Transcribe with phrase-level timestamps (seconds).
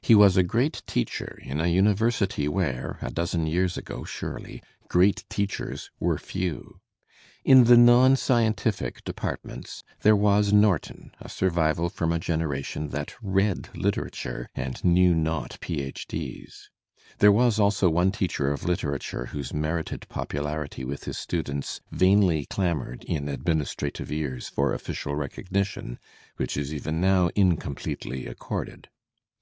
[0.00, 5.24] He was a great teacher in a university where (a dozen years ago, surely) great
[5.28, 6.80] teachers were few.
[7.44, 13.14] In the non scientific departments there was Norton, a siu vival from a generation that
[13.20, 16.06] read literature and knew not Ph.
[16.08, 16.70] D's.
[17.18, 22.46] There was also one teacher of literatiu e whbse merited popularity with his students vainly
[22.46, 25.98] clamoured in administrative ears for official recognition,
[26.38, 28.88] which is even now incompletely accorded.